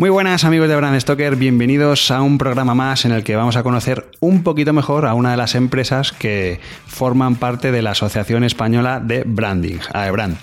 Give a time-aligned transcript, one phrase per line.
[0.00, 3.56] Muy buenas amigos de Brand Stoker, bienvenidos a un programa más en el que vamos
[3.56, 7.90] a conocer un poquito mejor a una de las empresas que forman parte de la
[7.90, 10.38] Asociación Española de Branding, AEBRAND.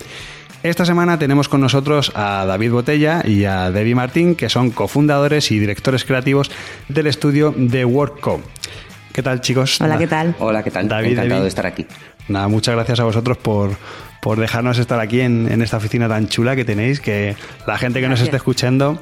[0.62, 5.50] Esta semana tenemos con nosotros a David Botella y a Debbie Martín, que son cofundadores
[5.50, 6.52] y directores creativos
[6.88, 8.40] del estudio The WorkCo.
[9.12, 9.80] ¿Qué tal, chicos?
[9.80, 10.36] Hola, ¿qué tal?
[10.38, 10.86] Hola, ¿qué tal?
[10.86, 11.84] David, Encantado de estar aquí.
[12.28, 13.72] Nada, muchas gracias a vosotros por,
[14.28, 17.34] por dejarnos estar aquí en, en, esta oficina tan chula que tenéis, que
[17.66, 19.00] la gente que nos esté escuchando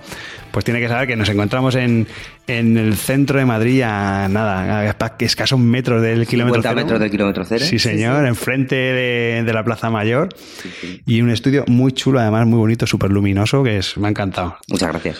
[0.52, 2.06] pues tiene que saber que nos encontramos en,
[2.46, 6.76] en el centro de Madrid a nada, a escasos metros del kilómetro cero.
[6.76, 7.64] metros del kilómetro cero.
[7.68, 10.28] Sí, señor, enfrente de, de, la Plaza Mayor.
[10.62, 14.10] Sí, y un estudio muy chulo, además muy bonito, súper luminoso, que es, me ha
[14.10, 14.58] encantado.
[14.68, 15.18] Muchas gracias.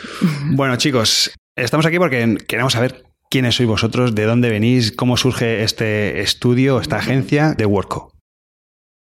[0.53, 5.65] Bueno, chicos, estamos aquí porque queremos saber quiénes sois vosotros, de dónde venís, cómo surge
[5.65, 8.16] este estudio, esta agencia de Worko.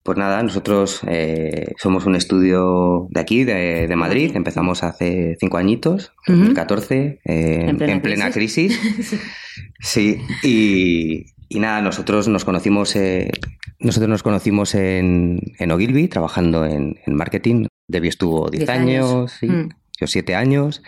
[0.08, 4.30] Pues nada, nosotros eh, somos un estudio de aquí, de, de, Madrid.
[4.34, 6.36] Empezamos hace cinco añitos, uh -huh.
[6.36, 8.78] 2014, eh, en plena, en plena crisis.
[8.78, 9.20] crisis.
[9.80, 13.30] sí, y, y, nada, nosotros nos conocimos, eh,
[13.80, 17.66] nosotros nos conocimos en, en Ogilvy, trabajando en, en marketing.
[17.86, 19.68] Debbie estuvo 10 años, años sí, mm.
[20.00, 20.82] yo 7 años.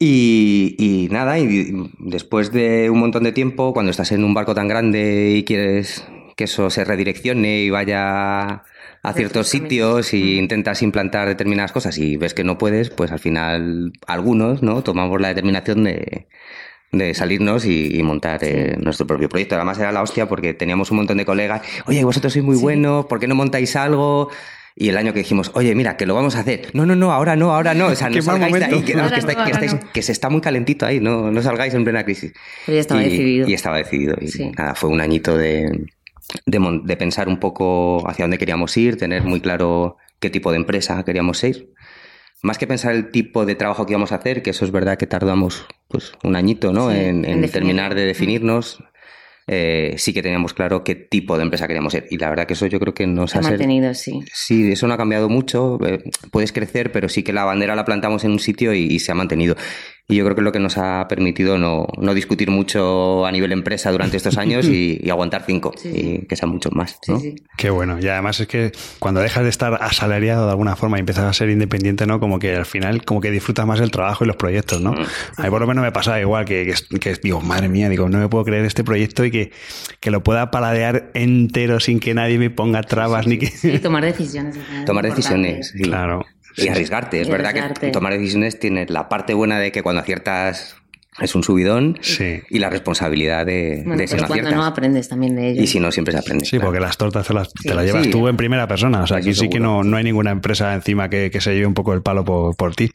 [0.00, 4.56] Y, y, nada, y después de un montón de tiempo, cuando estás en un barco
[4.56, 6.04] tan grande y quieres
[6.38, 8.62] que eso se redireccione y vaya
[9.02, 13.18] a ciertos sitios y intentas implantar determinadas cosas y ves que no puedes, pues al
[13.18, 16.28] final algunos no tomamos la determinación de,
[16.92, 18.46] de salirnos y, y montar sí.
[18.50, 19.56] eh, nuestro propio proyecto.
[19.56, 22.62] Además era la hostia porque teníamos un montón de colegas, oye, vosotros sois muy sí.
[22.62, 24.30] buenos, ¿por qué no montáis algo?
[24.76, 26.70] Y el año que dijimos, oye, mira, que lo vamos a hacer.
[26.72, 27.88] No, no, no, ahora no, ahora no.
[27.88, 30.30] O sea, no salgáis de ahí, que, no, que, está, que, estáis, que, se está
[30.30, 32.32] muy calentito ahí, no, no salgáis en plena crisis.
[32.64, 33.48] Pero ya estaba y, decidido.
[33.48, 34.16] Y estaba decidido.
[34.20, 34.52] Y sí.
[34.56, 35.88] nada, fue un añito de,
[36.46, 40.56] de, de, pensar un poco hacia dónde queríamos ir, tener muy claro qué tipo de
[40.56, 41.68] empresa queríamos ser.
[42.42, 44.96] Más que pensar el tipo de trabajo que íbamos a hacer, que eso es verdad
[44.96, 46.90] que tardamos pues, un añito ¿no?
[46.90, 48.78] Sí, en, en, en terminar de definirnos,
[49.50, 52.06] eh, sí que teníamos claro qué tipo de empresa queríamos ser.
[52.10, 54.20] Y la verdad que eso yo creo que nos ha, ha mantenido, sí.
[54.32, 55.78] Sí, eso no ha cambiado mucho.
[55.86, 58.98] Eh, puedes crecer, pero sí que la bandera la plantamos en un sitio y, y
[58.98, 59.56] se ha mantenido.
[60.10, 63.30] Y yo creo que es lo que nos ha permitido no, no discutir mucho a
[63.30, 65.90] nivel empresa durante estos años y, y aguantar cinco, sí,
[66.22, 66.98] y que sean muchos más.
[67.08, 67.20] ¿no?
[67.20, 67.98] Sí, Qué bueno.
[68.00, 71.32] Y además es que cuando dejas de estar asalariado de alguna forma y empiezas a
[71.34, 72.20] ser independiente, ¿no?
[72.20, 74.94] Como que al final como que disfrutas más el trabajo y los proyectos, ¿no?
[75.36, 78.08] A mí por lo menos me pasa igual, que, que, que, digo, madre mía, digo,
[78.08, 79.52] no me puedo creer este proyecto y que,
[80.00, 83.52] que lo pueda paladear entero sin que nadie me ponga trabas ni que...
[83.62, 84.56] Y tomar decisiones.
[84.86, 85.82] Tomar decisiones, sí.
[85.82, 86.24] Claro.
[86.58, 87.20] Y arriesgarte.
[87.20, 87.86] Es y verdad arriesgarte.
[87.86, 90.76] que tomar decisiones tiene la parte buena de que cuando aciertas
[91.20, 92.40] es un subidón sí.
[92.48, 94.54] y la responsabilidad de, bueno, de si pero no cuando aciertas.
[94.54, 95.62] no aprendes también de ello.
[95.62, 96.44] Y si no, siempre se aprende.
[96.44, 96.66] Sí, claro.
[96.66, 97.68] porque las tortas te las, sí.
[97.68, 98.10] te las llevas sí.
[98.10, 99.02] tú en primera persona.
[99.02, 101.66] O sea, aquí sí que no, no hay ninguna empresa encima que, que se lleve
[101.66, 102.90] un poco el palo por, por ti.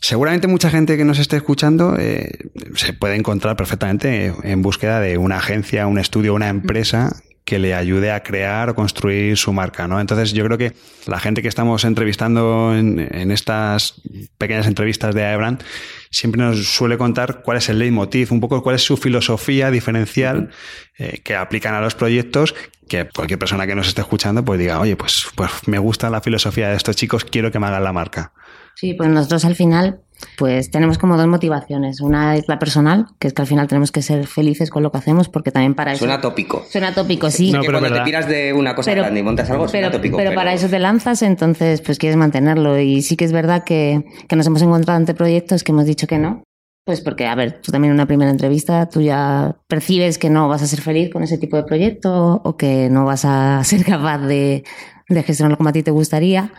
[0.00, 2.30] Seguramente mucha gente que nos esté escuchando eh,
[2.76, 7.16] se puede encontrar perfectamente en búsqueda de una agencia, un estudio, una empresa
[7.48, 9.98] que le ayude a crear o construir su marca, ¿no?
[10.00, 10.74] Entonces yo creo que
[11.06, 14.02] la gente que estamos entrevistando en, en estas
[14.36, 15.62] pequeñas entrevistas de Aebrand
[16.10, 20.50] siempre nos suele contar cuál es el leitmotiv, un poco cuál es su filosofía diferencial
[20.98, 22.54] eh, que aplican a los proyectos,
[22.86, 26.20] que cualquier persona que nos esté escuchando pues diga, oye, pues, pues me gusta la
[26.20, 28.34] filosofía de estos chicos, quiero que me hagan la marca.
[28.74, 30.02] Sí, pues nosotros al final
[30.36, 32.00] pues tenemos como dos motivaciones.
[32.00, 34.90] Una es la personal, que es que al final tenemos que ser felices con lo
[34.90, 36.00] que hacemos, porque también para eso...
[36.00, 36.64] Suena tópico.
[36.68, 37.52] Suena tópico, sí.
[37.52, 37.98] No, que cuando verdad.
[37.98, 40.16] te tiras de una cosa pero, grande y montas algo, pero, suena tópico.
[40.16, 42.78] Pero, pero, para eso te lanzas, entonces pues quieres mantenerlo.
[42.78, 46.06] Y sí que es verdad que, que nos hemos encontrado ante proyectos que hemos dicho
[46.06, 46.42] que no.
[46.84, 50.48] Pues porque, a ver, tú también en una primera entrevista, tú ya percibes que no
[50.48, 53.84] vas a ser feliz con ese tipo de proyecto o que no vas a ser
[53.84, 54.64] capaz de,
[55.08, 56.50] de gestionarlo como a ti te gustaría.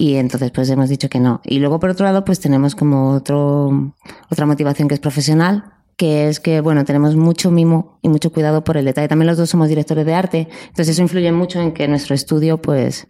[0.00, 1.42] Y entonces pues hemos dicho que no.
[1.44, 3.92] Y luego por otro lado pues tenemos como otro,
[4.30, 8.64] otra motivación que es profesional, que es que, bueno, tenemos mucho mimo y mucho cuidado
[8.64, 9.08] por el detalle.
[9.08, 12.62] También los dos somos directores de arte, entonces eso influye mucho en que nuestro estudio
[12.62, 13.06] pues,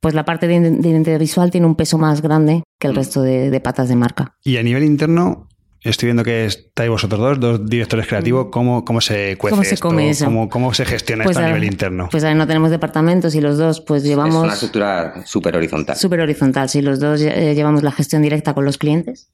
[0.00, 3.22] pues la parte de, de identidad visual tiene un peso más grande que el resto
[3.22, 4.36] de, de patas de marca.
[4.44, 5.48] Y a nivel interno,
[5.82, 9.78] estoy viendo que estáis vosotros dos, dos directores creativos, ¿cómo, cómo se cuece ¿Cómo se
[9.78, 10.48] come eso?
[10.50, 12.08] ¿Cómo, se gestiona pues esto a, nivel interno?
[12.10, 14.36] Pues no tenemos departamentos y los dos pues llevamos...
[14.36, 15.96] Es una estructura súper horizontal.
[15.96, 19.30] Súper horizontal, sí, los dos eh, llevamos la gestión directa con los clientes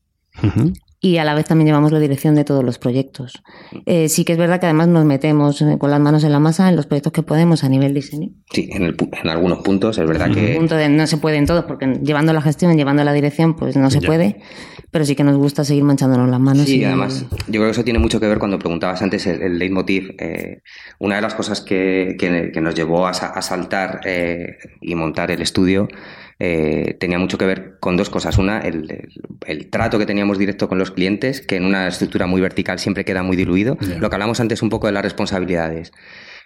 [1.06, 3.42] y a la vez también llevamos la dirección de todos los proyectos.
[3.84, 6.40] Eh, sí que es verdad que además nos metemos eh, con las manos en la
[6.40, 8.30] masa en los proyectos que podemos a nivel diseño.
[8.50, 8.96] Sí, en,
[9.28, 10.56] algunos puntos es verdad que...
[10.56, 13.90] Punto no se puede en todos, porque llevando la gestión, llevando la dirección, pues no
[13.90, 14.40] se puede,
[14.90, 16.64] pero sí que nos gusta seguir manchándonos las manos.
[16.64, 19.58] Sí, y además, yo creo que eso tiene mucho que ver cuando preguntabas antes el,
[19.58, 20.14] leitmotiv.
[20.18, 20.62] Eh,
[20.98, 22.16] una de las cosas que,
[22.60, 24.00] nos llevó a, saltar
[24.80, 25.88] y montar el estudio
[26.38, 28.38] eh, tenía mucho que ver con dos cosas.
[28.38, 32.78] Una, el, trato que teníamos directo con los clientes, que en una estructura muy vertical
[32.78, 33.76] siempre queda muy diluido.
[33.98, 35.92] Lo que hablamos antes un poco de las responsabilidades.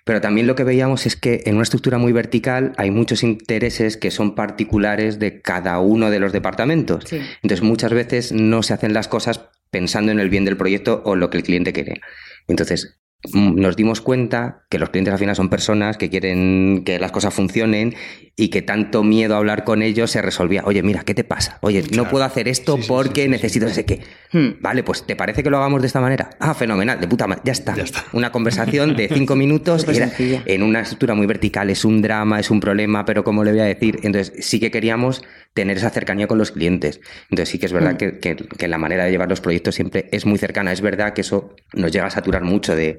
[0.05, 3.97] Pero también lo que veíamos es que en una estructura muy vertical hay muchos intereses
[3.97, 7.05] que son particulares de cada uno de los departamentos.
[7.13, 11.17] Entonces muchas veces no se hacen las cosas pensando en el bien del proyecto o
[11.17, 12.01] lo que el cliente quiere.
[12.49, 13.00] Entonces,
[13.35, 17.35] nos dimos cuenta que los clientes al final son personas que quieren que las cosas
[17.35, 17.95] funcionen
[18.37, 20.63] y que tanto miedo a hablar con ellos se resolvía.
[20.65, 21.59] Oye, mira, ¿qué te pasa?
[21.61, 24.01] Oye, no puedo hacer esto porque necesito ese qué.
[24.33, 24.61] Hmm.
[24.61, 26.31] Vale, pues ¿te parece que lo hagamos de esta manera?
[26.41, 27.43] Ah, fenomenal, de puta madre.
[27.45, 27.75] Ya está.
[28.13, 29.87] Una conversación de cinco minutos
[30.47, 31.69] en una estructura muy vertical.
[31.69, 33.99] Es un drama, es un problema, pero ¿cómo le voy a decir?
[34.03, 35.23] Entonces, sí que queríamos
[35.55, 37.01] tener esa cercanía con los clientes.
[37.31, 38.19] Entonces, sí que es verdad hmm.
[38.21, 40.73] que, que la manera de llevar los proyectos siempre es muy cercana.
[40.73, 42.99] Es verdad que eso nos llega a saturar mucho de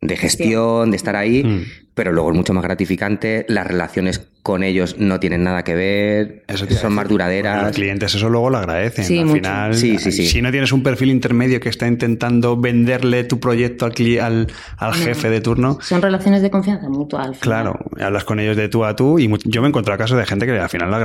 [0.00, 1.64] de gestión, de estar ahí, mm.
[1.94, 6.44] pero luego es mucho más gratificante, las relaciones con ellos no tienen nada que ver,
[6.46, 7.64] eso son más duraderas.
[7.64, 9.28] Los clientes eso luego lo agradecen.
[9.28, 14.46] al final, si no tienes un perfil intermedio que está intentando venderle tu proyecto al,
[14.76, 15.78] al, jefe de turno.
[15.80, 17.32] Son relaciones de confianza mutua.
[17.40, 20.46] Claro, hablas con ellos de tú a tú y yo me encontré casos de gente
[20.46, 20.96] que al final lo,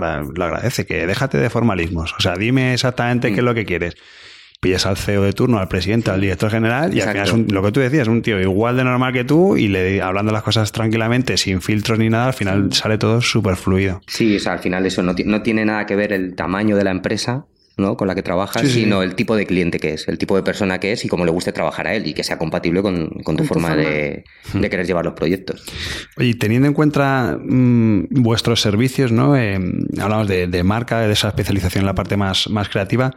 [0.43, 2.13] agradece, que déjate de formalismos.
[2.19, 3.45] O sea, dime exactamente qué es mm.
[3.45, 3.95] lo que quieres
[4.61, 7.63] pillas al CEO de turno, al presidente, al director general, y al final es lo
[7.63, 10.71] que tú decías, un tío igual de normal que tú y le hablando las cosas
[10.71, 14.01] tranquilamente, sin filtros ni nada, al final sale todo súper fluido.
[14.05, 16.83] Sí, o sea, al final eso no, no tiene nada que ver el tamaño de
[16.83, 17.97] la empresa ¿no?
[17.97, 20.79] con la que trabajas, sino el tipo de cliente que es, el tipo de persona
[20.79, 23.43] que es y cómo le guste trabajar a él y que sea compatible con, tu,
[23.45, 24.23] forma, De,
[24.53, 25.63] querer llevar los proyectos.
[26.17, 29.35] Oye, teniendo en cuenta mm, vuestros servicios, ¿no?
[29.35, 29.59] Eh,
[29.99, 33.15] hablamos de, marca, de esa especialización en la parte más, más creativa,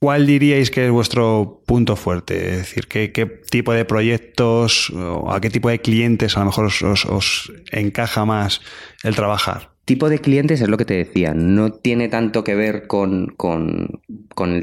[0.00, 2.50] ¿cuál diríais que es vuestro punto fuerte?
[2.50, 6.46] Es decir, ¿qué, qué tipo de proyectos o a qué tipo de clientes a lo
[6.46, 8.60] mejor os encaja más
[9.02, 9.75] el trabajar?
[9.86, 14.02] Tipo de clientes es lo que te decía, no tiene tanto que ver con, con,
[14.34, 14.62] con,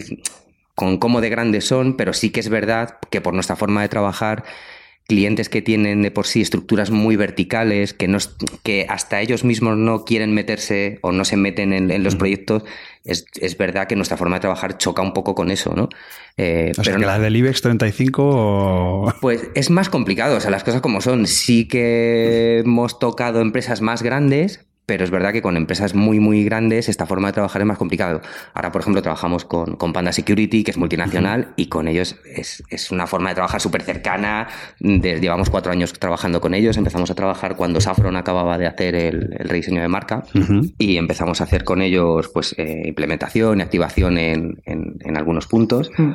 [0.75, 3.89] con cómo de grandes son, pero sí que es verdad que por nuestra forma de
[3.89, 4.43] trabajar
[5.07, 8.17] clientes que tienen de por sí estructuras muy verticales, que, no,
[8.63, 12.63] que hasta ellos mismos no quieren meterse o no se meten en, los proyectos,
[13.03, 15.89] es, es, verdad que nuestra forma de trabajar choca un poco con eso, ¿no?
[16.37, 20.63] Eh, o sea, que la del IBEX 35 Pues es más complicado, o sea, las
[20.63, 21.27] cosas como son.
[21.27, 26.43] Sí que hemos tocado empresas más grandes, pero es verdad que con empresas muy, muy
[26.43, 28.21] grandes esta forma de trabajar es más complicado.
[28.53, 32.63] Ahora, por ejemplo, trabajamos con, con Panda Security, que es multinacional, y con ellos es,
[32.69, 34.47] es, una forma de trabajar súper cercana.
[34.79, 36.77] llevamos cuatro años trabajando con ellos.
[36.77, 40.23] Empezamos a trabajar cuando Safron acababa de hacer el, el rediseño de marca
[40.77, 45.47] y empezamos a hacer con ellos pues eh, implementación y activación en, en, en algunos
[45.47, 45.89] puntos.
[45.97, 46.11] Mm.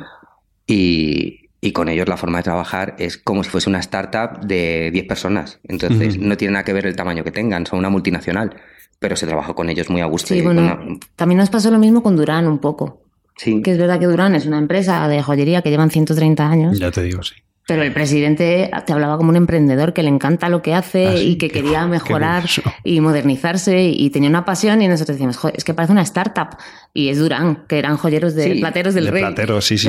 [0.67, 4.91] Y, y con ellos la forma de trabajar es como si fuese una startup de
[4.91, 5.59] 10 personas.
[5.63, 8.55] Entonces, no tiene nada que ver el tamaño que tengan, son una multinacional,
[8.99, 10.33] pero se trabaja con ellos muy a gusto.
[10.33, 13.03] Sí, bueno, también nos pasó lo mismo con Durán un poco.
[13.35, 13.61] Sí.
[13.61, 16.79] Que es verdad que Durán es una empresa de joyería que llevan 130 años.
[16.79, 17.35] Ya te digo, sí.
[17.69, 21.15] Pero el presidente te hablaba como un emprendedor que le encanta lo que hace ah,
[21.15, 22.45] y que quería mejorar
[22.83, 26.57] y modernizarse y tenía una pasión y nosotros decíamos, es que parece una startup.
[26.95, 29.21] Y es Durán, que eran joyeros de plateros del rey.
[29.21, 29.87] Plateros, sí, sí.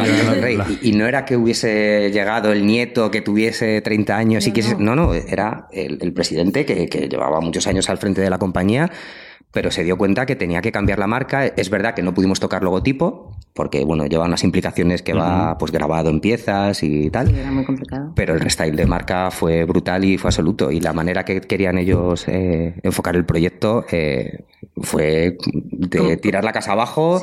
[0.83, 4.63] Y, no era que hubiese llegado el nieto que tuviese 30 años y que...
[4.79, 8.91] No, no, era el, presidente que, que llevaba muchos años al frente de la compañía
[9.53, 11.47] pero se dio cuenta que tenía que cambiar la marca.
[11.47, 15.73] Es verdad que no pudimos tocar logotipo, porque bueno, lleva unas implicaciones que va pues
[15.73, 17.35] grabado en piezas y tal.
[17.35, 18.13] era muy complicado.
[18.15, 20.71] Pero el restyle de marca fue brutal y fue absoluto.
[20.71, 24.45] Y la manera que querían ellos eh, enfocar el proyecto eh,
[24.83, 27.21] fue de tirar la casa abajo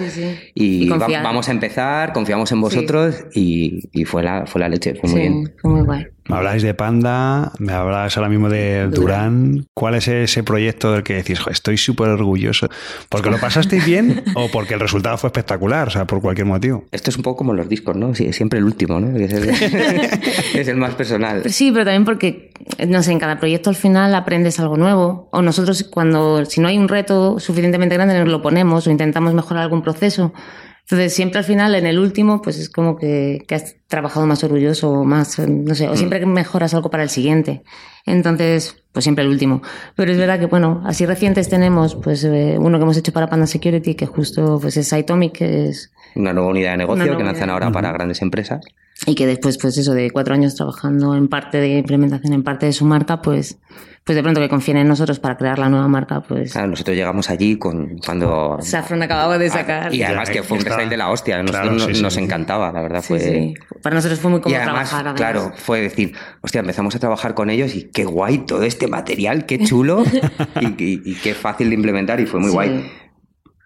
[0.54, 5.22] y, vamos a empezar, confiamos en vosotros y, fue, la, fue la leche, fue muy
[5.22, 5.54] bien.
[5.62, 6.08] Fue muy guay.
[6.28, 9.66] Me habláis de Panda, me habláis ahora mismo de Durán.
[9.74, 12.68] ¿Cuál es ese proyecto del que decís, estoy súper orgulloso?
[13.08, 15.88] ¿Porque lo pasasteis bien o porque el resultado fue espectacular?
[15.88, 16.86] O sea, por cualquier motivo.
[16.92, 18.16] Esto es un poco como los discos, ¿no?
[18.16, 19.16] Sí, siempre el último, ¿no?
[19.18, 19.50] Es el,
[20.60, 21.44] es el más personal.
[21.50, 22.52] Sí, pero también porque,
[22.88, 25.30] no sé, en cada proyecto al final aprendes algo nuevo.
[25.32, 29.34] O nosotros, cuando, si no hay un reto suficientemente grande, nos lo ponemos o intentamos
[29.34, 30.34] mejorar algún proceso
[30.82, 34.44] Entonces, siempre al final, en el último, pues es como que, que has trabajado más
[34.44, 35.98] orgulloso o más, no sé, o mm.
[35.98, 37.64] siempre que mejoras algo para el siguiente.
[38.06, 39.62] Entonces, pues siempre el último.
[39.96, 43.28] Pero es verdad que, bueno, así recientes tenemos, pues, eh, uno que hemos hecho para
[43.28, 45.92] Panda Security, que justo, pues, es Itomic, que es...
[46.16, 48.62] Una nueva unidad de negocio que lanzan ahora para grandes empresas.
[49.06, 52.66] Y que después, pues eso, de cuatro años trabajando en parte de implementación, en parte
[52.66, 53.60] de su marca, pues,
[54.04, 56.52] pues de pronto que confíen en nosotros para crear la nueva marca, pues...
[56.52, 58.58] Claro, nosotros llegamos allí con cuando...
[58.60, 59.94] Saffron acababa de sacar.
[59.94, 63.54] Y además que fue un style de la hostia, nosotros nos, encantaba, la verdad fue...
[63.84, 65.14] Para nosotros fue muy cómodo trabajar.
[65.14, 69.46] Claro, fue decir, hostia, empezamos a trabajar con ellos y qué guay todo este material,
[69.46, 70.04] qué chulo
[70.60, 72.90] y, qué fácil de implementar y fue muy guay.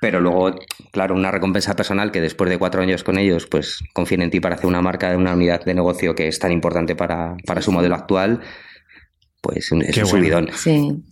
[0.02, 0.52] Pero luego,
[0.92, 4.40] claro, una recompensa personal que después de cuatro años con ellos, pues confíen en ti
[4.40, 7.62] para hacer una marca de una unidad de negocio que es tan importante para, para
[7.62, 8.42] su modelo actual
[9.42, 10.50] pues es un subidón.
[10.54, 11.04] Sí.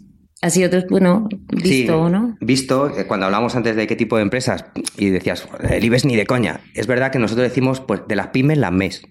[0.42, 2.38] Ha sido, bueno, visto, sí, ¿no?
[2.40, 4.64] Visto, eh, cuando hablamos antes de qué tipo de empresas
[4.96, 6.62] y decías, el IBEX ni de coña.
[6.74, 9.02] Es verdad que nosotros decimos, pues, de las pymes, las MES.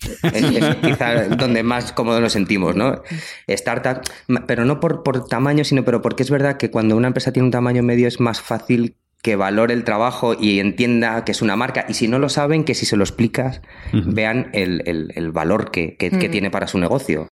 [0.32, 3.02] Es, quizá donde más cómodo nos sentimos, ¿no?
[3.46, 4.00] Startup,
[4.48, 7.46] pero no por, por tamaño, sino pero porque es verdad que cuando una empresa tiene
[7.46, 11.56] un tamaño medio es más fácil que valore el trabajo y entienda que es una
[11.56, 11.86] marca.
[11.88, 13.62] Y si no lo saben, que si se lo explicas,
[13.92, 17.28] vean el, el, valor que, que, que, tiene para su negocio.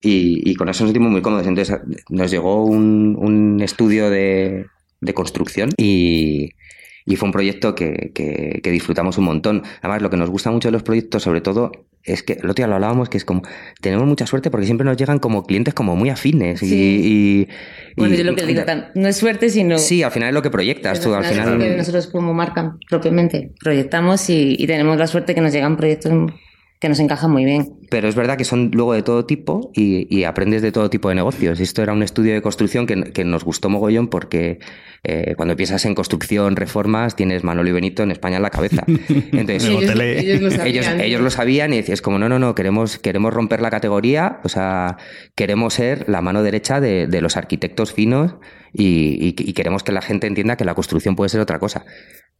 [0.00, 1.46] Y, con eso nos sentimos muy cómodos.
[1.46, 4.66] Entonces nos llegó un, un estudio de,
[5.00, 6.54] de construcción y,
[7.06, 9.62] y fue un proyecto que, que, disfrutamos un montón.
[9.82, 11.70] Además, lo que nos gusta mucho de los proyectos, sobre todo,
[12.02, 13.42] es que el otro día lo hablábamos, que es como,
[13.80, 16.62] tenemos mucha suerte porque siempre nos llegan como clientes como muy afines.
[16.62, 17.46] Y,
[17.96, 18.62] bueno, yo lo que digo,
[18.94, 19.78] no es suerte, sino...
[19.78, 21.14] Sí, al final es lo que proyectas tú.
[21.14, 21.76] Al final...
[21.76, 26.12] nosotros como marca propiamente proyectamos y, y tenemos la suerte que nos llegan proyectos
[26.84, 27.78] que nos encaja muy bien.
[27.88, 31.14] Pero es verdad que son luego de todo tipo y, aprendes de todo tipo de
[31.14, 31.58] negocios.
[31.58, 34.58] Esto era un estudio de construcción que, nos gustó mogollón porque
[35.02, 38.84] eh, cuando piensas en construcción, reformas, tienes Manolo y Benito en España en la cabeza.
[39.32, 44.40] Entonces, ellos, lo sabían y decías como, no, no, no, queremos, queremos romper la categoría,
[44.44, 44.98] o sea,
[45.34, 48.34] queremos ser la mano derecha de, los arquitectos finos
[48.74, 51.86] y, queremos que la gente entienda que la construcción puede ser otra cosa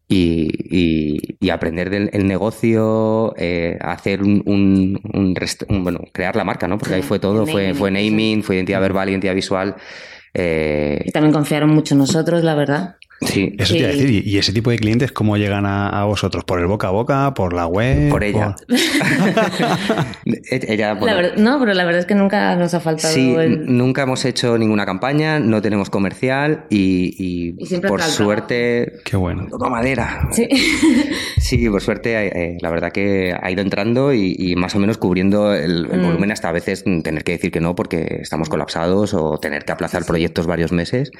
[0.08, 6.78] y, aprender del negocio, eh, hacer un, un, bueno, crear la marca, ¿no?
[6.78, 9.76] Porque ahí fue todo, fue, fue naming, fue identidad verbal, identidad visual.
[10.34, 12.96] Eh, y también confiaron mucho en nosotros, la verdad.
[13.20, 13.54] Sí.
[13.58, 14.26] Eso te iba a decir.
[14.26, 16.44] ¿Y ese tipo de clientes cómo llegan a, vosotros?
[16.44, 17.34] ¿Por el boca a boca?
[17.34, 18.10] ¿Por la web?
[18.10, 18.56] Por ella.
[20.50, 20.94] ella
[21.36, 23.12] no, pero la verdad es que nunca nos ha faltado.
[23.12, 23.34] Sí,
[23.66, 27.52] nunca hemos hecho ninguna campaña, no tenemos comercial y,
[27.86, 29.00] por suerte.
[29.04, 29.46] Qué bueno.
[29.48, 30.28] Toda madera.
[30.32, 30.48] Sí.
[31.38, 35.54] sí, por suerte, eh, la verdad que ha ido entrando y, más o menos cubriendo
[35.54, 36.04] el, mm.
[36.04, 39.72] volumen hasta a veces tener que decir que no porque estamos colapsados o tener que
[39.72, 41.10] aplazar proyectos varios meses.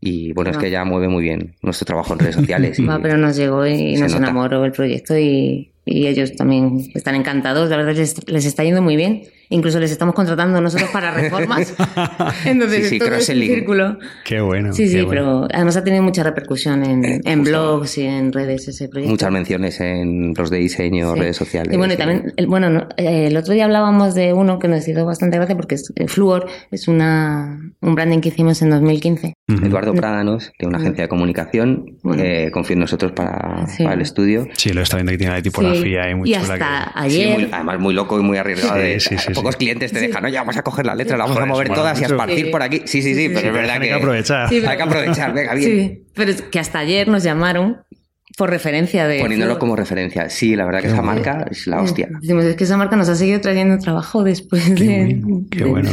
[0.00, 2.78] Y bueno, es que ya mueve muy bien nuestro trabajo en redes sociales.
[3.02, 7.70] pero nos llegó y nos enamoró el proyecto y, y ellos también están encantados.
[7.70, 9.22] La verdad les, les está yendo muy bien.
[9.48, 11.74] Incluso les estamos contratando nosotros para reformas.
[12.44, 13.98] Entonces, sí, sí, todo es un círculo.
[14.24, 14.72] Qué bueno.
[14.72, 18.68] Sí, sí, pero además ha tenido mucha repercusión en, eh, en blogs y en redes
[18.68, 19.10] ese proyecto.
[19.10, 21.72] Muchas menciones en los de diseño, redes sociales.
[21.72, 24.86] Y bueno, y también, el, bueno, eh, el otro día hablábamos de uno que nos
[24.86, 29.34] hizo bastante gracia porque es eh, Fluor, es una, un branding que hicimos en 2015.
[29.48, 34.48] Eduardo Prádanos, de una agencia de comunicación, eh, confió en nosotros para, para, el estudio.
[34.54, 37.48] Sí, lo está viendo que tiene la tipografía y muy hasta ayer.
[37.52, 38.80] además, muy loco y muy arriesgado.
[38.98, 41.46] Sí, sí, pocos clientes te dejan, oye, vamos a coger la letra, la vamos a
[41.46, 42.82] mover todas y a esparcir por aquí.
[42.84, 44.48] Sí, sí, sí, pero es verdad que, hay que aprovechar.
[44.52, 45.70] hay que aprovechar, venga, bien.
[45.70, 47.78] Sí, pero es que hasta ayer nos llamaron
[48.36, 49.20] por referencia de.
[49.20, 50.28] Poniéndolo como referencia.
[50.28, 52.08] Sí, la verdad que esa marca es la hostia.
[52.20, 55.20] Decimos, es que esa marca nos ha seguido trayendo trabajo después de,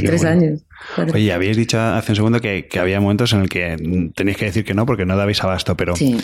[0.01, 0.61] tres años.
[1.13, 4.45] Oye, habéis dicho hace un segundo que, que, había momentos en el que tenéis que
[4.45, 6.17] decir que no porque no dabais abasto, pero sí.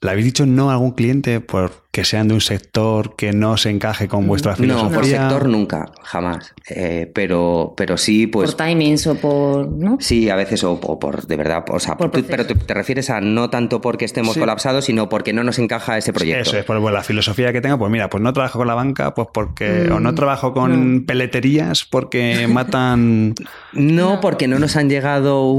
[0.00, 3.56] ¿Le habéis dicho no a algún cliente por que sean de un sector que no
[3.56, 4.88] se encaje con mm, vuestra filosofía?
[4.88, 6.54] No, por sector nunca, jamás.
[6.68, 8.54] Eh, pero, pero sí, pues.
[8.54, 9.68] Por timings o por.
[9.70, 9.96] ¿no?
[9.98, 11.64] Sí, a veces, o, por, de verdad.
[11.70, 15.58] O sea, pero te, refieres a no tanto porque estemos colapsados, sino porque no nos
[15.58, 16.42] encaja ese proyecto.
[16.42, 19.14] Eso es, por la filosofía que tengo, pues mira, pues no trabajo con la banca,
[19.14, 19.88] pues porque.
[19.90, 23.34] o no mm, trabajo con peleterías porque matan.
[23.72, 25.54] no, porque no nos han llegado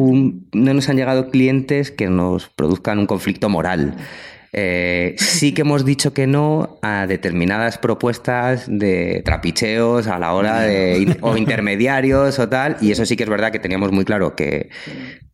[0.51, 3.95] no nos han llegado clientes que nos produzcan un conflicto moral.
[4.51, 10.61] Eh, sí que hemos dicho que no a determinadas propuestas de trapicheos a la hora
[10.61, 14.35] de o intermediarios o tal, y eso sí que es verdad que teníamos muy claro
[14.35, 14.69] que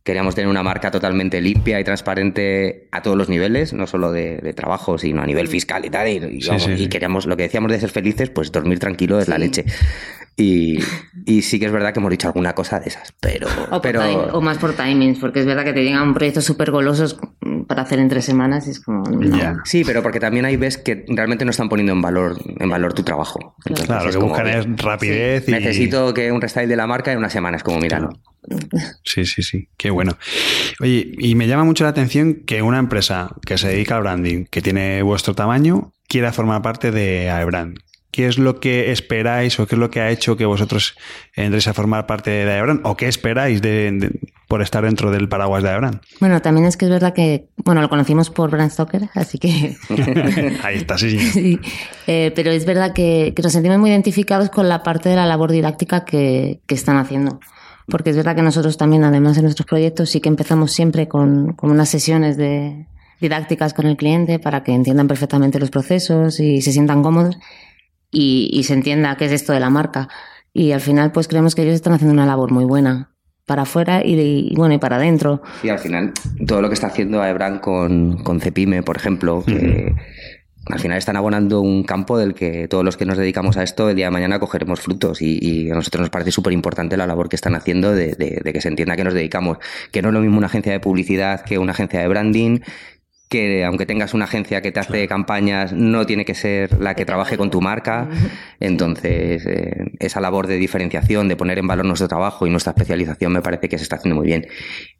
[0.06, 4.52] queríamos tener una marca totalmente limpia y transparente a todos los niveles, no solo de,
[4.54, 8.30] trabajo, sino a nivel fiscal y tal, y, queríamos, lo que decíamos de ser felices,
[8.30, 9.64] pues dormir tranquilo es la leche.
[10.36, 10.78] Y,
[11.42, 13.48] sí que es verdad que hemos dicho alguna cosa de esas, pero...
[13.70, 14.02] O, pero...
[14.32, 17.18] o más por timings, porque es verdad que te llegan proyectos súper golosos
[17.66, 19.04] para hacer en tres semanas es como...
[19.64, 22.92] Sí, pero porque también hay ves que realmente no están poniendo en valor, en valor
[22.92, 23.56] tu trabajo.
[23.64, 25.52] claro, lo que buscan es rapidez y...
[25.52, 28.08] Necesito que un restyle de la marca en una semana, es como, mira,
[29.04, 30.16] Sí, sí, sí, qué bueno.
[30.80, 34.44] Oye, y me llama mucho la atención que una empresa que se dedica al branding,
[34.44, 37.78] que tiene vuestro tamaño, quiera formar parte de AeBrand.
[38.10, 40.96] ¿Qué es lo que esperáis o qué es lo que ha hecho que vosotros
[41.34, 42.80] entréis a formar parte de Aebran?
[42.84, 44.10] ¿O qué esperáis de,
[44.48, 46.00] por estar dentro del paraguas de Aebran?
[46.20, 49.76] Bueno, también es que es verdad que, bueno, lo conocimos por Stoker, así que...
[50.62, 51.18] Ahí está, sí.
[51.32, 51.58] sí.
[52.06, 55.50] Eh, pero es verdad que, nos sentimos muy identificados con la parte de la labor
[55.50, 57.40] didáctica que, están haciendo.
[57.88, 61.52] Porque es verdad que nosotros también, además de nuestros proyectos, sí que empezamos siempre con,
[61.52, 62.86] con unas sesiones de
[63.20, 67.38] didácticas con el cliente para que entiendan perfectamente los procesos y se sientan cómodos
[68.10, 70.08] y, se entienda qué es esto de la marca.
[70.52, 73.15] Y al final, pues creemos que ellos están haciendo una labor muy buena
[73.46, 75.40] para afuera y, bueno y para adentro.
[75.62, 76.12] Y al final,
[76.46, 79.94] todo lo que está haciendo Aebran con, con Cepime, por ejemplo, que
[80.66, 83.88] al final están abonando un campo del que todos los que nos dedicamos a esto
[83.88, 87.28] el día de mañana cogeremos frutos y, a nosotros nos parece súper importante la labor
[87.28, 89.58] que están haciendo de, de, que se entienda que nos dedicamos,
[89.92, 92.60] que no es lo mismo una agencia de publicidad que una agencia de branding,
[93.28, 97.04] que aunque tengas una agencia que te hace campañas, no tiene que ser la que
[97.04, 98.08] trabaje con tu marca.
[98.60, 103.32] Entonces, eh, esa labor de diferenciación, de poner en valor nuestro trabajo y nuestra especialización
[103.32, 104.46] me parece que se está haciendo muy bien.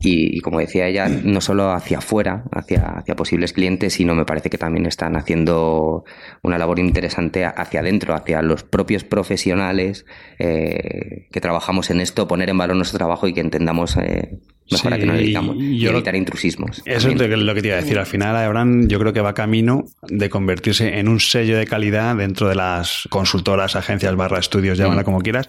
[0.00, 4.50] Y, como decía ella, no solo hacia afuera, hacia, hacia posibles clientes, sino me parece
[4.50, 6.04] que también están haciendo
[6.42, 10.04] una labor interesante hacia adentro, hacia los propios profesionales
[10.38, 14.38] eh, que trabajamos en esto, poner en valor nuestro trabajo y que entendamos eh,
[14.70, 16.82] mejor a que nos dedicamos y evitar intrusismos.
[16.84, 17.98] Eso es lo que te iba a decir.
[17.98, 22.16] Al final, Aebran yo creo que va camino de convertirse en un sello de calidad
[22.16, 25.04] dentro de las consultoras, agencias, barra estudios, llámala mm.
[25.04, 25.48] como quieras,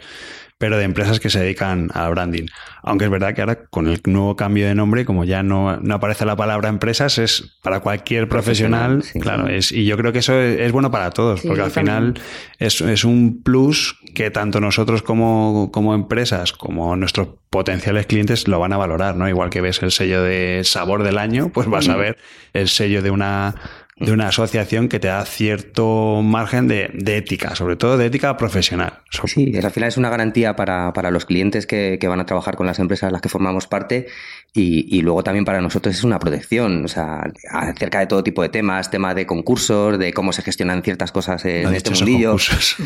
[0.57, 2.47] pero de empresas que se dedican al branding.
[2.81, 5.95] Aunque es verdad que ahora con el nuevo cambio de nombre, como ya no, no
[5.95, 10.39] aparece la palabra empresas, es para cualquier profesional, claro, es, y yo creo que eso
[10.39, 12.15] es, bueno para todos, porque al final
[12.57, 18.59] es, es, un plus que tanto nosotros como, como empresas, como nuestros potenciales clientes lo
[18.59, 19.29] van a valorar, ¿no?
[19.29, 21.99] Igual que ves el sello de sabor del año, pues vas a mm.
[21.99, 22.17] ver
[22.53, 23.55] el sello de una
[23.99, 28.99] de una asociación que te da cierto margen de, ética, sobre todo de ética profesional.
[29.25, 32.79] Sí, al final es una garantía para, los clientes que, van a trabajar con las
[32.79, 34.07] empresas a las que formamos parte
[34.53, 38.49] y, luego también para nosotros es una protección, o sea, acerca de todo tipo de
[38.49, 42.29] temas, tema de concursos, de cómo se gestionan ciertas cosas en este mundillo.
[42.29, 42.77] Concursos.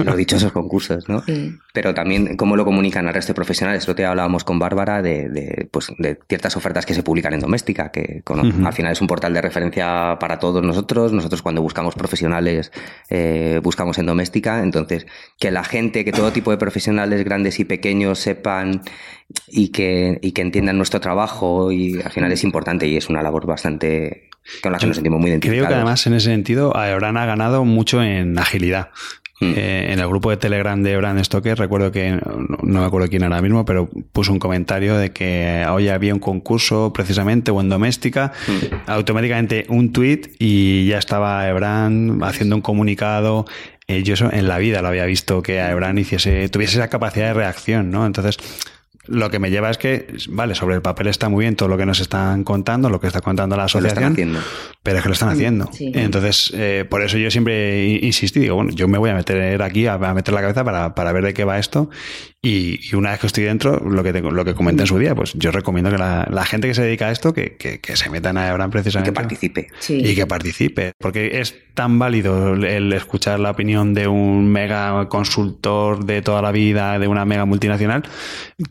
[0.04, 1.22] Los dichosos concursos, ¿no?
[1.72, 3.86] Pero también cómo lo comunican al resto de profesionales.
[3.86, 7.90] Lo que hablábamos con Bárbara de, pues, de ciertas ofertas que se publican en Doméstica,
[7.90, 11.12] que al final es un portal de referencia para todos nosotros.
[11.12, 12.72] Nosotros cuando buscamos profesionales
[13.08, 14.62] eh, buscamos en doméstica.
[14.62, 15.06] Entonces,
[15.38, 18.82] que la gente, que todo tipo de profesionales grandes y pequeños sepan
[19.46, 23.22] y que, y que entiendan nuestro trabajo y al final es importante y es una
[23.22, 24.30] labor bastante
[24.62, 25.66] con la que nos sentimos muy identificados.
[25.66, 28.90] Creo que además en ese sentido Aebran ha ganado mucho en agilidad.
[29.40, 29.52] Mm.
[29.56, 33.22] Eh, en el grupo de Telegram de Brand Stoker recuerdo que, no, me acuerdo quién
[33.22, 37.70] era mismo, pero puso un comentario de que hoy había un concurso precisamente o en
[37.70, 38.90] doméstica, mm.
[38.90, 43.46] automáticamente un tweet y ya estaba Ebran haciendo un comunicado.
[43.86, 47.28] Eh, yo eso en la vida lo había visto que Ebran hiciese, tuviese esa capacidad
[47.28, 48.06] de reacción, ¿no?
[48.06, 48.36] Entonces,
[49.10, 51.76] lo que me lleva es que, vale, sobre el papel está muy bien todo lo
[51.76, 54.16] que nos están contando, lo que está contando la asociación,
[54.82, 55.68] pero es que lo están haciendo.
[55.78, 59.86] Entonces, eh, por eso yo siempre insistí, digo, bueno, yo me voy a meter aquí,
[59.86, 61.90] a, meter la cabeza para, para, ver de qué va esto
[62.42, 65.34] y, una vez que estoy dentro, lo que, lo que comenté en su día, pues
[65.34, 68.48] yo recomiendo que la, gente que se dedica a esto, que, que, se metan a
[68.48, 69.10] Ebran precisamente.
[69.10, 69.68] Y que participe.
[69.88, 70.92] Y que participe.
[70.98, 76.52] Porque es tan válido el escuchar la opinión de un mega consultor de toda la
[76.52, 78.02] vida, de una mega multinacional,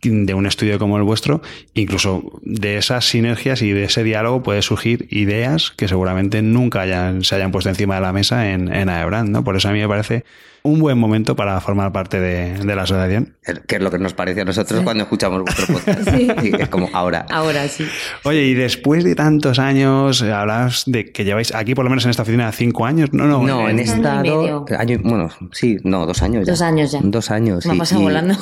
[0.01, 1.41] de un estudio como el vuestro.
[1.73, 7.23] Incluso de esas sinergias y de ese diálogo puede surgir ideas que seguramente nunca hayan,
[7.23, 9.43] se hayan puesto encima de la mesa en, en Aebran, ¿no?
[9.43, 10.23] Por eso a mí me parece
[10.63, 13.35] un buen momento para formar parte de, la asociación.
[13.67, 16.09] Que es lo que nos parece a nosotros cuando escuchamos vuestro podcast.
[16.15, 16.51] Sí.
[16.57, 17.25] es como ahora.
[17.29, 17.85] Ahora sí.
[18.23, 22.05] Oye, y después de tantos años, eh, hablas de que lleváis aquí, por lo menos
[22.05, 23.09] en esta oficina, cinco años.
[23.13, 23.43] No, no.
[23.43, 24.19] No, en, esta.
[24.19, 24.65] Año,
[25.03, 26.51] bueno, sí, no, dos años ya.
[26.51, 26.99] Dos años ya.
[27.03, 27.65] Dos años.
[27.65, 28.35] Me pasa volando.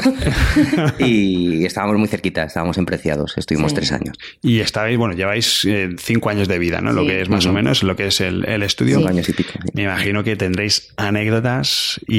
[1.00, 4.18] y estábamos muy cerquita, estábamos en Preciados, estuvimos tres años.
[4.42, 6.92] Y estáis, bueno, lleváis eh, cinco años de vida, ¿no?
[6.94, 8.98] Lo que es más o menos lo que es el, el estudio.
[8.98, 9.54] Cinco años y pico.
[9.74, 12.17] Me imagino que tendréis anécdotas y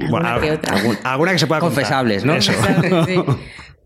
[0.00, 0.68] ¿Alguna bueno, que
[1.04, 2.34] alguna que se pueda confesables, ¿no?
[2.34, 2.52] Eso.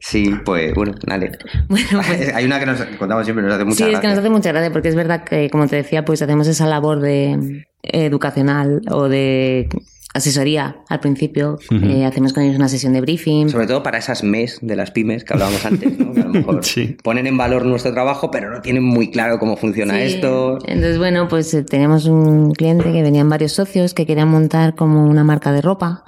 [0.01, 0.35] Sí.
[0.45, 1.33] pues bueno, dale.
[1.69, 3.87] Bueno, pues, Hay una que nos contamos siempre, nos hace mucha gracia.
[3.87, 6.21] Sí, es que nos hace mucha gracia porque es verdad que, como te decía, pues
[6.21, 9.69] hacemos esa labor de educacional o de
[10.15, 11.59] asesoría al principio.
[11.71, 13.51] Eh, hacemos con ellos una sesión de briefing.
[13.51, 16.15] Sobre todo para esas MES de las pymes que hablábamos antes, ¿no?
[16.15, 16.61] que a lo mejor
[17.03, 20.59] ponen en valor nuestro trabajo, pero no tienen muy claro cómo funciona esto.
[20.67, 25.05] Entonces, bueno, pues eh, teníamos un cliente que venían varios socios que querían montar como
[25.05, 26.05] una marca de ropa.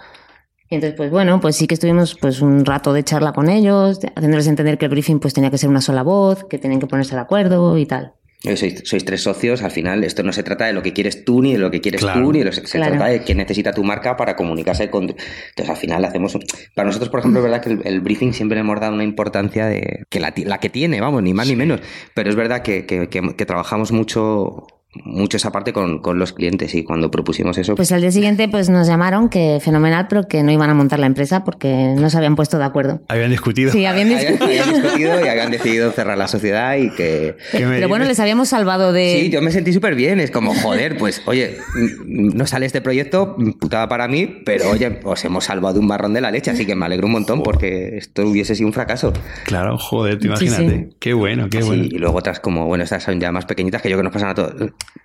[0.70, 4.00] Y entonces, pues bueno, pues sí que estuvimos pues un rato de charla con ellos,
[4.14, 6.86] haciéndoles entender que el briefing pues tenía que ser una sola voz, que tenían que
[6.86, 8.14] ponerse de acuerdo y tal.
[8.54, 11.52] Sois, tres socios, al final esto no se trata de lo que quieres tú ni
[11.52, 14.90] de lo que quieres tú, ni se trata de quién necesita tu marca para comunicarse
[14.90, 15.04] con...
[15.04, 16.38] Entonces al final hacemos...
[16.74, 19.66] Para nosotros, por ejemplo, es verdad que el, briefing siempre le hemos dado una importancia
[19.66, 21.80] de que la, que tiene, vamos, ni más ni menos,
[22.14, 24.66] pero es verdad que, que trabajamos mucho
[25.04, 27.74] mucho esa parte con, con, los clientes y cuando propusimos eso.
[27.74, 30.98] Pues al día siguiente pues nos llamaron que fenomenal, pero que no iban a montar
[30.98, 33.00] la empresa porque no se habían puesto de acuerdo.
[33.08, 33.72] Habían discutido.
[33.72, 34.44] Sí, habían discutido.
[34.46, 37.36] Habían, discutido y habían decidido cerrar la sociedad y que...
[37.52, 39.20] Pero bueno, les habíamos salvado de...
[39.20, 40.20] Sí, yo me sentí súper bien.
[40.20, 41.58] Es como, joder, pues oye,
[42.06, 46.14] no sale este proyecto, putada para mí, pero oye, os hemos salvado de un barrón
[46.14, 49.12] de la leche, así que me alegro un montón porque esto hubiese sido un fracaso.
[49.44, 50.90] Claro, joder, te imagínate.
[50.98, 51.84] Qué bueno, qué bueno.
[51.84, 54.30] y luego otras como, bueno, estas son ya más pequeñitas que yo que nos pasan
[54.30, 54.54] a todos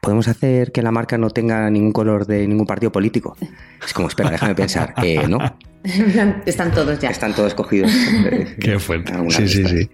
[0.01, 3.37] podemos hacer que la marca no tenga ningún color de ningún partido político.
[3.85, 4.93] Es como, espera, déjame pensar.
[5.03, 5.39] Eh, no.
[6.45, 7.09] Están todos ya.
[7.09, 7.91] Están todos cogidos.
[8.59, 9.13] Qué fuerte.
[9.29, 9.89] Sí, sí, sí.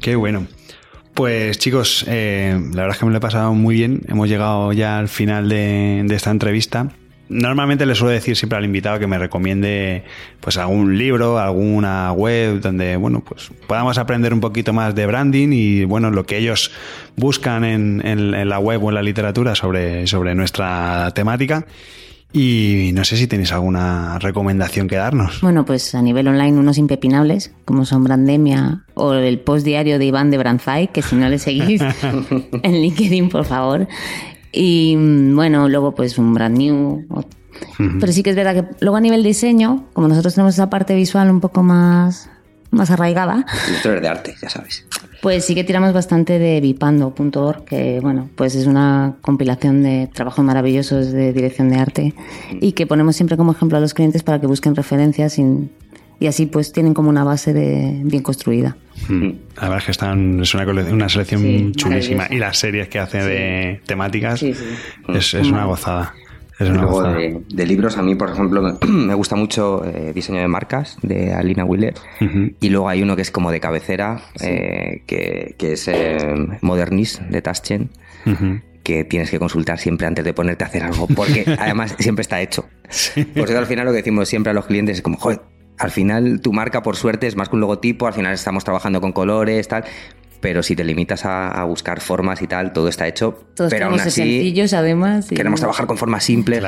[0.00, 0.46] Qué bueno.
[1.14, 4.02] Pues chicos, eh, la verdad es que me lo he pasado muy bien.
[4.08, 6.90] Hemos llegado ya al final de esta entrevista.
[7.28, 10.04] Normalmente le suelo decir siempre al invitado que me recomiende
[10.40, 15.48] pues algún libro, alguna web donde bueno pues podamos aprender un poquito más de branding
[15.52, 16.70] y bueno lo que ellos
[17.16, 21.66] buscan en, en, la web o en la literatura sobre, sobre nuestra temática.
[22.32, 25.40] Y no sé si tenéis alguna recomendación que darnos.
[25.40, 30.06] Bueno, pues a nivel online unos impepinables, como son Brandemia o el post diario de
[30.06, 31.80] Iván de Branzai, que si no le seguís
[32.62, 33.88] en LinkedIn, por favor,
[34.56, 37.06] y mm, bueno, luego pues un brand new.
[37.78, 40.94] Pero sí que es verdad que luego a nivel diseño, como nosotros tenemos esa parte
[40.94, 42.30] visual un poco más,
[42.70, 43.44] más arraigada.
[43.70, 44.86] Esto es de arte, ya sabes.
[45.22, 50.44] Pues sí que tiramos bastante de vipando.org, que bueno, pues es una compilación de trabajos
[50.44, 52.14] maravillosos de dirección de arte
[52.60, 55.38] y que ponemos siempre como ejemplo a los clientes para que busquen referencias
[56.18, 58.76] y así pues tienen como una base de, bien construida.
[59.08, 59.30] Hmm.
[59.56, 62.26] La verdad es que están, es una, una selección chulísima.
[62.30, 66.14] Y las series que hace de temáticas es, una gozada.
[66.58, 70.48] Es una luego De, libros, a mí, por ejemplo, me gusta mucho eh, Diseño de
[70.48, 71.94] Marcas de Alina Wheeler.
[72.60, 76.16] Y luego hay uno que es como de cabecera, eh, que, es eh,
[76.62, 77.90] Modernist de Taschen.
[78.82, 82.40] que tienes que consultar siempre antes de ponerte a hacer algo, porque además siempre está
[82.40, 82.64] hecho.
[83.34, 85.40] Por eso al final lo que decimos siempre a los clientes es como, joder,
[85.78, 89.00] al final tu marca, por suerte, es más que un logotipo, al final estamos trabajando
[89.00, 89.84] con colores, tal.
[90.40, 93.46] Pero si te limitas a, buscar formas y tal, todo está hecho.
[93.54, 95.28] Todos pero aún así, sencillos, además.
[95.28, 96.62] Queremos trabajar con formas simples,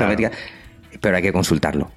[1.01, 1.91] pero hay que consultarlo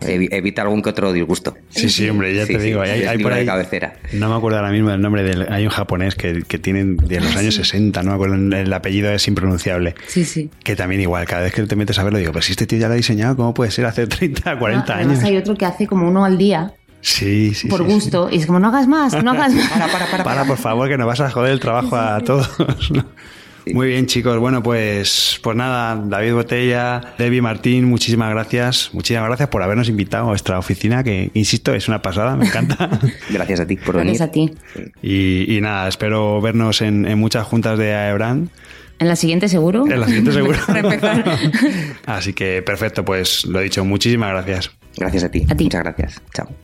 [0.00, 1.54] evita algún que otro disgusto.
[1.70, 3.94] Sí, sí, hombre, ya te digo, hay, por ahí, cabecera.
[4.12, 5.50] No me acuerdo ahora mismo del nombre del.
[5.52, 8.72] Hay un japonés que, que tienen de los ah, años 60, no me acuerdo, el
[8.72, 9.94] apellido es impronunciable.
[10.06, 10.50] Sí, sí.
[10.62, 12.78] Que también igual, cada vez que te metes a verlo, digo, pues si este tío
[12.78, 15.22] ya lo ha diseñado, ¿cómo puede ser hace 30, 40 años?
[15.22, 16.72] hay otro que hace como uno al día.
[17.00, 17.68] Sí, sí.
[17.68, 18.28] Por gusto.
[18.32, 19.68] Y es como, no hagas más, no hagas más.
[19.68, 20.44] para, para, para, para.
[20.44, 22.48] por favor, que nos vas a joder el trabajo a todos.
[23.72, 24.38] Muy bien, chicos.
[24.38, 28.90] Bueno, pues, pues nada, David Botella, Debbie Martín, muchísimas gracias.
[28.92, 32.90] Muchísimas gracias por habernos invitado a nuestra oficina, que, insisto, es una pasada, me encanta.
[33.30, 34.16] gracias a ti por venir.
[34.16, 34.52] Gracias a ti.
[35.02, 38.48] Y, nada, espero vernos en, muchas juntas de AEBRAND.
[38.98, 39.84] En la siguiente seguro.
[39.86, 40.58] En la siguiente seguro.
[42.06, 44.70] Así que perfecto, pues lo he dicho, muchísimas gracias.
[44.96, 45.46] Gracias a ti.
[45.48, 45.64] A ti.
[45.64, 46.22] Muchas gracias.
[46.32, 46.63] Chao.